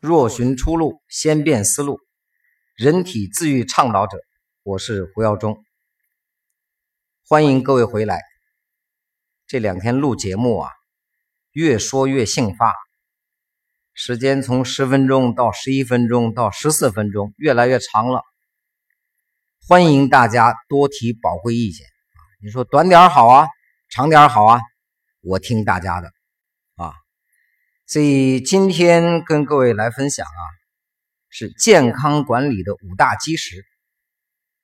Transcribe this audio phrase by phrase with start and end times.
[0.00, 1.98] 若寻出路，先变思路。
[2.76, 4.16] 人体自愈倡导者，
[4.62, 5.64] 我是胡耀中。
[7.26, 8.22] 欢迎各位回来。
[9.48, 10.70] 这两天录节目啊，
[11.50, 12.72] 越说越兴发，
[13.92, 18.22] 时间从十分钟到十一分钟到十四分钟，越来越长了。
[19.66, 22.22] 欢迎大家多提宝贵意见啊！
[22.40, 23.48] 你说短点好啊，
[23.88, 24.60] 长点好啊，
[25.22, 26.08] 我听大家的。
[27.90, 30.42] 所以今天跟各位来分享啊，
[31.30, 33.64] 是健康管理的五大基石。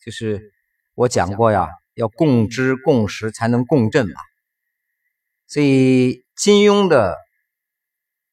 [0.05, 0.53] 就是
[0.95, 4.21] 我讲过呀，要共知共识才能共振嘛。
[5.47, 7.17] 所以金庸的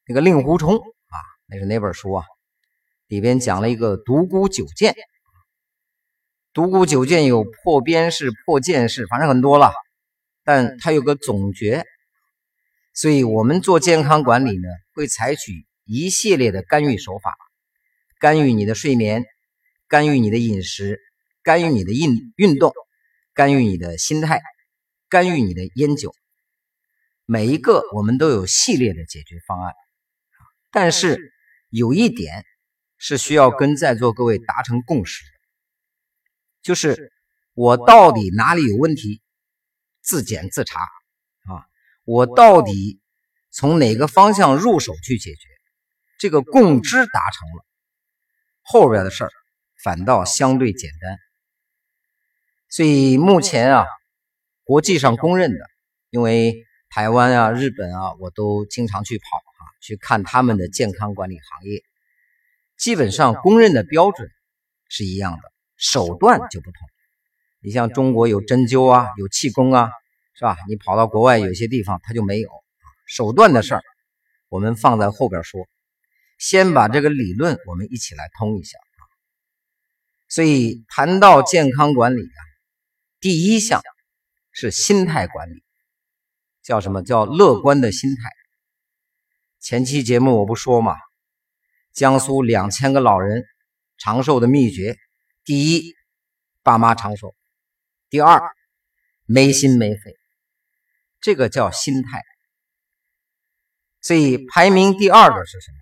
[0.06, 1.16] 那个令狐冲啊，
[1.48, 2.26] 那是哪本书啊？
[3.08, 4.94] 里边讲了一个独孤九剑。
[6.52, 9.72] 独孤九剑有破边式、破剑式，反正很多了。
[10.44, 11.86] 但它有个总诀。
[12.94, 17.38] 所以，我们做健康管理呢，会采取一系列的干预手法，
[18.20, 19.26] 干预你的睡眠，
[19.88, 21.00] 干预你的饮食，
[21.42, 22.74] 干预你的运运动，
[23.34, 24.42] 干预你的心态，
[25.08, 26.14] 干预你的烟酒。
[27.26, 29.74] 每一个我们都有系列的解决方案。
[30.70, 31.34] 但是
[31.70, 32.46] 有一点
[32.98, 35.32] 是需要跟在座各位达成共识的，
[36.62, 37.14] 就是
[37.54, 39.22] 我到底哪里有问题，
[40.02, 40.82] 自检自查。
[42.12, 43.00] 我到底
[43.52, 45.48] 从哪个方向入手去解决？
[46.20, 47.66] 这个共知达成了，
[48.62, 49.32] 后边的事儿
[49.82, 51.18] 反倒相对简单。
[52.68, 53.86] 所以目前啊，
[54.66, 55.60] 国际上公认的，
[56.10, 61.82] 因为台湾啊、日本啊，我都经常去跑啊，去看他们的健康管理行业，
[62.78, 64.30] 基本上公认的标准
[64.90, 66.90] 是一样的，手段就不同。
[67.62, 69.90] 你像中国有针灸啊，有气功啊。
[70.42, 70.58] 是吧？
[70.68, 72.50] 你跑到国外，有些地方它就没有
[73.06, 73.84] 手段的事儿，
[74.50, 75.70] 我们放在后边说。
[76.40, 79.02] 先把这个理论我们一起来通一下啊。
[80.28, 82.42] 所以谈到健康管理啊，
[83.20, 83.84] 第一项
[84.52, 85.64] 是心态管理，
[86.64, 88.32] 叫什么叫乐观的心态？
[89.60, 90.96] 前期节目我不说嘛，
[91.94, 93.44] 江苏两千个老人
[94.00, 94.98] 长寿的秘诀：
[95.46, 95.94] 第一，
[96.64, 97.36] 爸妈长寿；
[98.10, 98.42] 第二，
[99.28, 100.18] 没心没肺。
[101.22, 102.24] 这个叫心态，
[104.02, 105.78] 所以排名第二的是什么？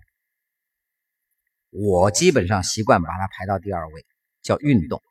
[1.70, 4.04] 我基本上习惯把它排到第二位，
[4.42, 5.02] 叫运动，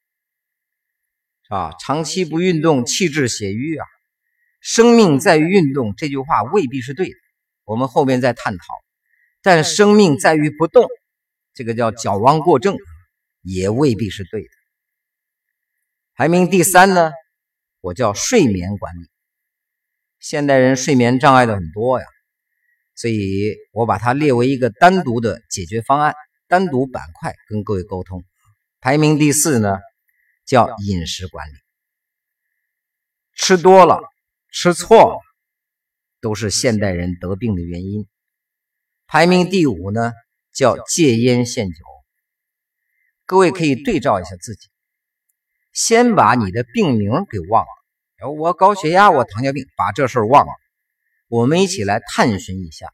[1.43, 1.73] 是吧？
[1.79, 3.87] 长期不运动，气滞血瘀啊！
[4.59, 7.15] 生命在于运动，这句话未必是对的，
[7.63, 8.63] 我们后面再探讨。
[9.41, 10.85] 但生命在于不动，
[11.53, 12.77] 这个叫矫枉过正，
[13.41, 14.49] 也未必是对的。
[16.13, 17.13] 排名第三呢，
[17.79, 19.09] 我叫睡眠管理。
[20.19, 22.05] 现代人睡眠障碍的很多呀，
[22.93, 26.13] 所以我把它列为一个单独的解决方案、
[26.47, 28.23] 单独板块跟各位沟通。
[28.81, 29.77] 排名第四呢，
[30.45, 31.53] 叫饮食管理。
[33.33, 34.01] 吃多了、
[34.51, 35.19] 吃错了，
[36.19, 38.05] 都是现代人得病的原因。
[39.07, 40.11] 排名第五呢，
[40.53, 41.85] 叫戒烟限酒。
[43.25, 44.67] 各位可以对照一下自己，
[45.71, 47.78] 先把你的病名给忘了。
[48.27, 50.51] 我高血压，我糖尿病，把这事儿忘了。
[51.29, 52.91] 我们一起来探寻一下，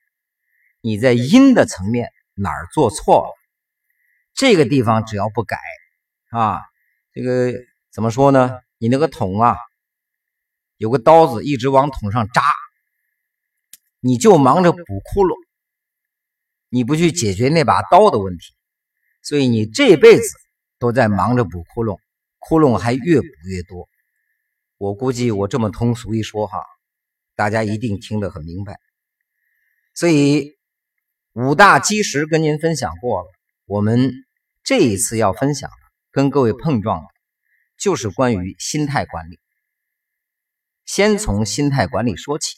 [0.82, 3.34] 你在阴的层面哪儿做错了？
[4.34, 5.58] 这个地方只要不改
[6.30, 6.62] 啊，
[7.14, 7.54] 这个
[7.92, 8.60] 怎么说呢？
[8.78, 9.58] 你那个桶啊，
[10.78, 12.44] 有个刀子一直往桶上扎，
[14.02, 15.36] 你就忙着补窟窿，
[16.70, 18.54] 你不去解决那把刀的问题，
[19.24, 20.28] 所以你这辈子
[20.78, 21.98] 都在忙着补窟窿，
[22.38, 23.88] 窟窿还越补越多。
[24.78, 26.58] 我估计我这么通俗一说哈，
[27.36, 28.78] 大家一定听得很明白。
[29.94, 30.58] 所以
[31.34, 33.28] 五大基石跟您分享过了，
[33.66, 34.12] 我们
[34.64, 35.76] 这一次要分享的，
[36.12, 37.08] 跟各位碰撞的，
[37.78, 39.40] 就是关于心态管理。
[40.86, 42.56] 先从心态管理说起。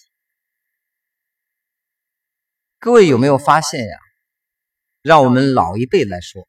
[2.79, 3.97] 各位有没有发现呀？
[5.01, 6.47] 让我们老一辈来说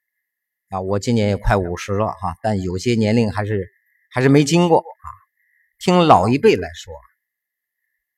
[0.70, 3.68] 啊，我今年也快五十了哈，但有些年龄还是
[4.10, 5.06] 还是没经过啊。
[5.78, 6.92] 听老一辈来说，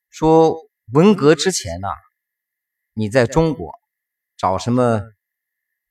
[0.08, 1.88] 说文革之前呢，
[2.94, 3.74] 你在中国
[4.38, 5.02] 找什么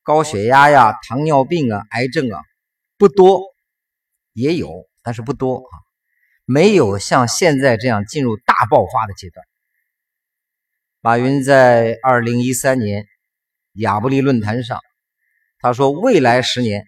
[0.02, 2.42] 高血压呀、糖尿病啊、癌症啊，
[2.98, 3.42] 不多，
[4.34, 5.74] 也有，但是不多啊，
[6.44, 9.46] 没有像现在这样进入大爆发的阶段。
[11.02, 13.06] 马云在二零一三年
[13.74, 14.80] 亚布力论坛上，
[15.60, 16.86] 他说：“未来十年。”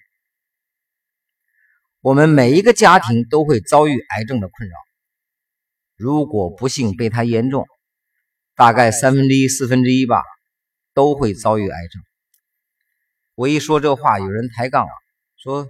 [2.01, 4.75] 我们每一个家庭都会遭遇癌症的困扰。
[5.95, 7.67] 如果不幸被它严重，
[8.55, 10.23] 大概三分之一、四分之一吧，
[10.95, 12.01] 都会遭遇癌症。
[13.35, 14.91] 我一说这话，有人抬杠啊，
[15.37, 15.69] 说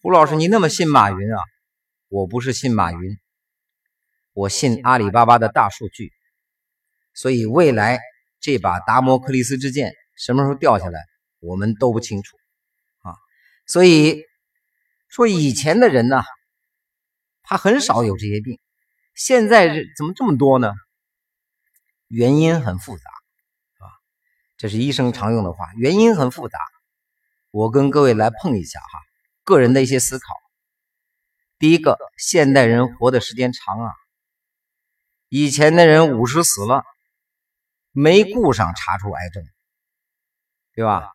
[0.00, 1.40] 胡老师你那么信马云啊？
[2.08, 3.18] 我不是信马云，
[4.34, 6.12] 我信阿里巴巴的大数据。
[7.12, 7.98] 所以未来
[8.40, 11.00] 这把达摩克利斯之剑什么时候掉下来，
[11.40, 12.36] 我们都不清楚
[13.00, 13.14] 啊。
[13.66, 14.22] 所以
[15.12, 16.22] 说以前的人呢，
[17.42, 18.58] 他很少有这些病，
[19.14, 20.72] 现在怎么这么多呢？
[22.08, 23.04] 原因很复杂
[23.84, 23.92] 啊，
[24.56, 26.58] 这是医生常用的话，原因很复杂。
[27.50, 28.86] 我跟各位来碰一下哈，
[29.44, 30.24] 个人的一些思考。
[31.58, 33.92] 第一个，现代人活的时间长啊，
[35.28, 36.84] 以前的人五十死了。
[37.94, 39.44] 没顾上查出癌症，
[40.72, 41.10] 对吧？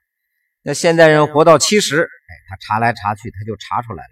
[0.61, 4.09] 那现代人活到七十，哎，他查来查去，他就查出来了，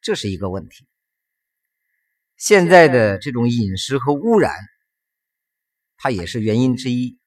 [0.00, 0.86] 这是一个问题。
[2.36, 4.54] 现在的这种饮食和污染，
[5.96, 7.18] 它也是原因之一。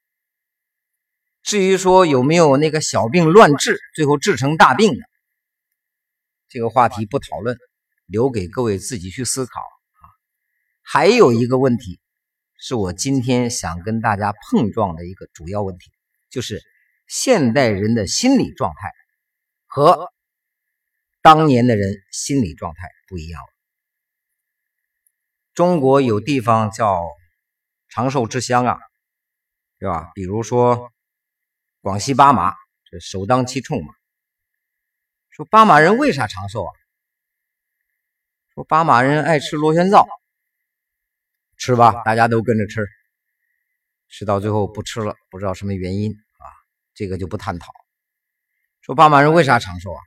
[1.44, 5.04] 至于说有没有那个小病乱治，最后治成大病的，
[6.48, 7.58] 这个话题不讨论，
[8.06, 10.02] 留给各位自己去思考啊。
[10.82, 12.00] 还有一个问题。
[12.60, 15.92] 是我今天想跟大家碰撞的一个主要问题，
[16.32, 16.60] 就是
[17.06, 18.92] 现代人的心理状态
[19.78, 20.12] 和
[21.22, 23.48] 当年的人心理状态不一样了。
[25.54, 27.08] 中国有地方叫
[27.88, 28.80] 长寿之乡啊，
[29.78, 30.10] 对吧？
[30.16, 30.92] 比如说
[31.82, 32.56] 广西巴马，
[32.90, 33.94] 这首当其冲嘛。
[35.30, 36.74] 说巴马人为啥长寿啊？
[38.56, 40.08] 说巴马人爱吃螺旋藻。
[41.56, 42.88] 吃吧，大家都跟着吃，
[44.10, 46.46] 吃到最后不吃了，不知道什么原因啊，
[46.96, 47.72] 这个就不探讨。
[48.88, 50.02] 说巴马人为啥长寿啊？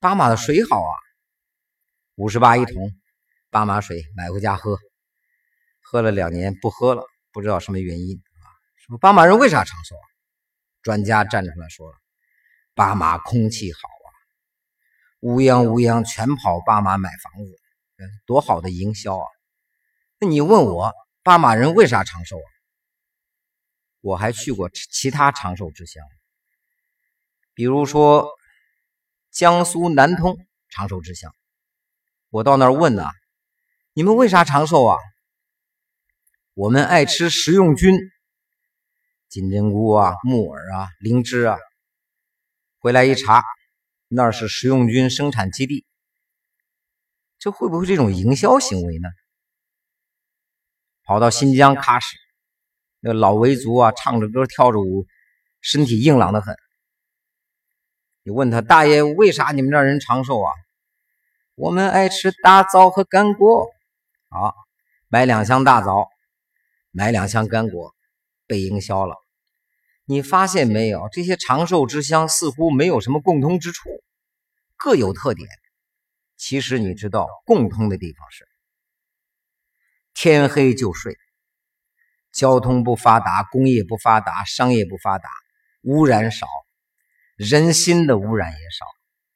[0.00, 0.96] 巴马的水好啊，
[2.14, 2.94] 五十八一桶，
[3.50, 4.78] 巴马水买回家喝，
[5.82, 8.48] 喝了两年不喝了，不知道什么原因啊。
[8.76, 10.06] 说巴马人为啥长寿啊？
[10.80, 11.98] 专家站出来说了，
[12.74, 14.08] 巴马空气好啊，
[15.20, 17.54] 乌泱乌泱全跑巴马买房子，
[18.24, 19.26] 多好的营销啊！
[20.20, 20.90] 那你问我
[21.22, 22.48] 巴马人为啥长寿啊？
[24.00, 26.02] 我还去过其他长寿之乡，
[27.56, 28.28] 比如说
[29.30, 30.36] 江苏南通
[30.68, 31.32] 长寿之乡，
[32.28, 33.08] 我到那儿问呢，
[33.94, 34.98] 你们为啥长寿啊？
[36.52, 37.94] 我们爱吃食用菌，
[39.30, 41.56] 金针菇啊、木耳啊、灵芝啊。
[42.78, 43.42] 回来一查，
[44.08, 45.86] 那是食用菌生产基地，
[47.38, 49.08] 这会不会这种营销行为呢？
[51.04, 52.18] 跑到新疆喀什，
[53.00, 55.06] 那老维族啊，唱着歌跳着舞，
[55.62, 56.54] 身体硬朗的很。
[58.26, 60.50] 你问他大爷，为啥你们这人长寿啊？
[61.54, 63.68] 我们爱吃大枣和干果。
[64.28, 64.52] 好，
[65.06, 66.08] 买两箱大枣，
[66.90, 67.94] 买两箱干果，
[68.48, 69.14] 被营销了。
[70.06, 71.08] 你发现没有？
[71.12, 73.90] 这些长寿之乡似乎没有什么共通之处，
[74.76, 75.48] 各有特点。
[76.36, 78.44] 其实你知道，共通的地方是。
[80.14, 81.16] 天黑就睡，
[82.32, 85.30] 交通不发达，工业不发达，商业不发达，
[85.82, 86.48] 污染少，
[87.36, 88.86] 人心的污染也少，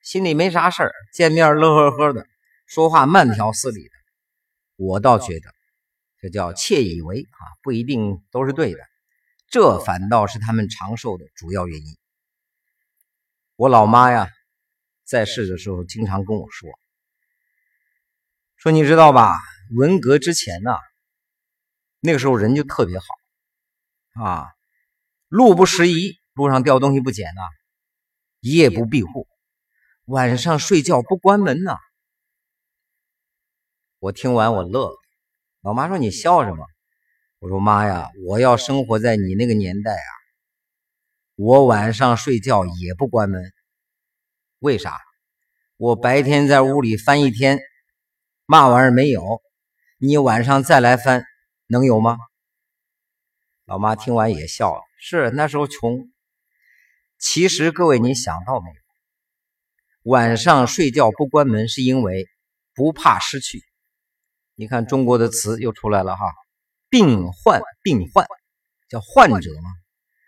[0.00, 2.26] 心里没啥事儿，见面乐呵呵的，
[2.66, 3.90] 说话慢条斯理的。
[4.76, 5.52] 我倒觉得
[6.18, 8.80] 这叫窃以为啊，不一定都是对的，
[9.48, 11.96] 这反倒是他们长寿的主要原因。
[13.56, 14.30] 我老妈呀，
[15.04, 16.70] 在世的时候经常跟我说，
[18.56, 19.38] 说你知道吧？
[19.76, 20.72] 文革之前呢，
[22.00, 23.04] 那个时候人就特别好
[24.24, 24.48] 啊，
[25.28, 27.42] 路不拾遗，路上掉东西不捡呐，
[28.40, 29.28] 夜不闭户，
[30.06, 31.76] 晚上睡觉不关门呐。
[33.98, 34.96] 我听完我乐了，
[35.60, 36.66] 老妈说你笑什么？
[37.38, 40.10] 我说妈呀，我要生活在你那个年代啊，
[41.36, 43.52] 我晚上睡觉也不关门，
[44.58, 44.98] 为啥？
[45.76, 47.58] 我白天在屋里翻一天，
[48.46, 49.42] 嘛玩意儿没有。
[49.98, 51.24] 你晚上再来翻，
[51.66, 52.16] 能有吗？
[53.66, 54.82] 老妈听完也笑了。
[54.98, 56.10] 是那时候穷。
[57.20, 60.10] 其实各位，你想到没有？
[60.10, 62.26] 晚上睡觉不关门，是因为
[62.74, 63.62] 不怕失去。
[64.54, 66.24] 你看中国的词又出来了哈，
[66.88, 68.26] 病患病患
[68.88, 69.70] 叫患者吗？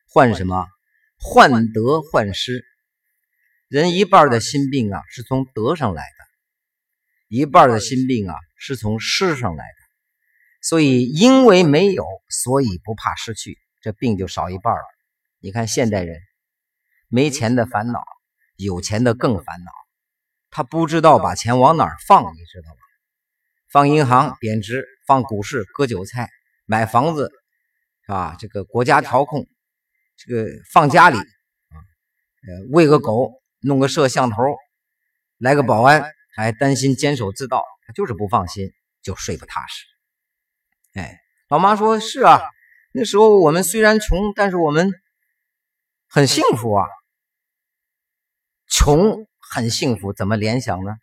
[0.09, 0.67] 患什么？
[1.19, 2.63] 患得患失。
[3.69, 6.25] 人一半的心病啊，是从得上来的；
[7.29, 8.37] 一半的心病啊。
[8.65, 9.81] 是从失上来的，
[10.61, 14.85] 所以因为没有，所以不怕失去，这病就少一半了。
[15.41, 16.21] 你看现代人，
[17.13, 18.03] 没钱的烦恼，
[18.57, 19.71] 有钱的更烦恼。
[20.49, 22.77] 他不知道把钱往哪儿放，你知道吗？
[23.71, 26.31] 放银行贬值，放股市割韭菜，
[26.65, 27.31] 买房子
[28.07, 28.35] 是吧？
[28.39, 29.47] 这个国家调控，
[30.17, 31.77] 这个放家里啊，
[32.49, 34.37] 呃，喂个狗，弄个摄像头，
[35.37, 36.03] 来个保安，
[36.35, 39.85] 还担心监守自盗，他就是不放心，就睡不踏实。
[40.95, 42.41] 哎，老妈说：“是啊，
[42.95, 44.91] 那时候我们虽然穷，但是我们
[46.09, 46.87] 很幸福啊。
[48.85, 50.97] 穷很幸福，怎么联想呢？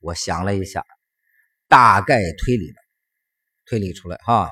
[0.00, 0.84] 我想了一下，
[1.68, 2.76] 大概推理了，
[3.64, 4.50] 推理出来哈，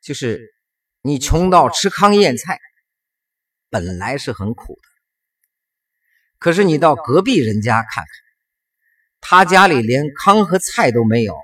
[0.00, 0.54] 就是
[1.02, 2.58] 你穷到吃糠咽菜，
[3.68, 4.88] 本来是很苦的。”
[6.40, 8.06] 可是你到隔壁人家看看，
[9.20, 11.36] 他家里连糠和菜都没有，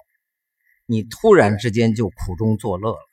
[0.87, 3.07] 你突然之间就苦中作乐了。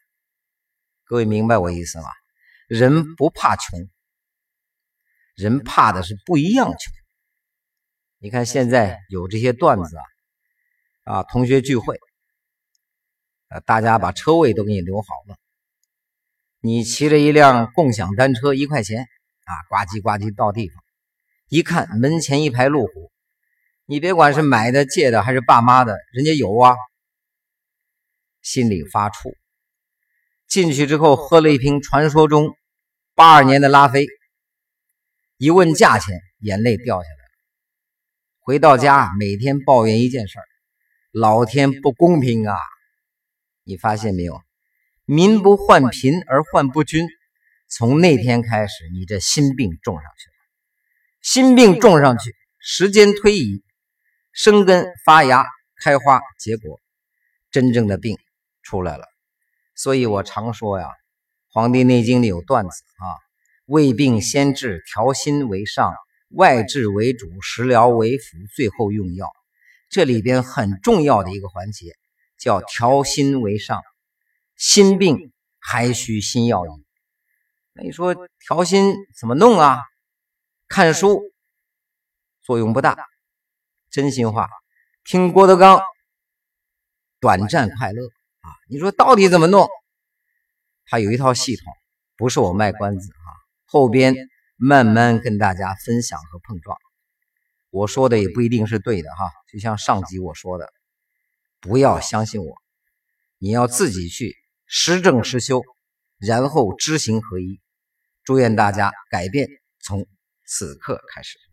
[1.03, 2.05] 各位明白我意思吗？
[2.69, 3.89] 人不怕穷，
[5.35, 7.00] 人怕的是不一样穷。
[8.23, 10.03] 你看现在有这些段子啊，
[11.05, 11.99] 啊，同学聚会，
[13.47, 15.37] 啊，大家把车位都给你留好了，
[16.59, 19.07] 你骑着一辆共享单车一块钱
[19.45, 20.83] 啊，呱唧呱唧到地方。
[21.47, 23.11] 一看门前一排路虎，
[23.87, 26.75] 你别管是买的、借的还是爸妈的，人家有啊，
[28.43, 29.33] 心里发怵。
[30.47, 32.55] 进去之后喝了一瓶传说中
[33.15, 34.05] 八二年的拉菲，
[35.37, 37.20] 一问价钱，眼泪掉下来了。
[38.43, 40.45] 回到家每天抱怨一件事儿：
[41.11, 42.57] 老天不公平啊！
[43.63, 44.41] 你发现没有？
[45.05, 47.07] 民不患贫而患不均。
[47.69, 50.33] 从那天开始，你这心病重上去了。
[51.21, 53.63] 心病种上去，时间推移，
[54.31, 55.45] 生根发芽、
[55.79, 56.79] 开花结果，
[57.51, 58.17] 真正的病
[58.63, 59.05] 出来了。
[59.75, 60.87] 所以我常说呀，
[61.51, 63.05] 《黄帝内经》里有段子啊：
[63.67, 65.93] 胃病先治，调心为上；
[66.33, 69.31] 外治为主，食疗为辅，最后用药。
[69.89, 71.95] 这里边很重要的一个环节
[72.37, 73.81] 叫调心为上。
[74.55, 76.69] 心病还需心药医。
[77.73, 79.79] 那你说调心怎么弄啊？
[80.67, 81.19] 看书
[82.43, 82.95] 作用不大，
[83.89, 84.47] 真心话。
[85.03, 85.81] 听郭德纲，
[87.19, 88.05] 短暂快乐
[88.41, 88.47] 啊！
[88.69, 89.67] 你说到底怎么弄？
[90.85, 91.73] 他有一套系统，
[92.15, 93.29] 不是我卖关子啊，
[93.65, 94.15] 后边
[94.61, 96.77] 慢慢跟大家分享和碰撞。
[97.71, 100.71] 我说的也不一定是对的哈，就像上集我说的，
[101.59, 102.55] 不要相信我，
[103.39, 105.61] 你要自己去实证实修，
[106.17, 107.59] 然后知行合一。
[108.23, 109.49] 祝愿大家改变
[109.79, 110.05] 从。
[110.53, 111.50] 此刻开始。